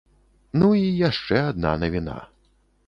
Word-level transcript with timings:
Ну 0.61 0.69
і 0.79 0.81
яшчэ 1.09 1.37
адна 1.51 1.77
навіна. 1.85 2.19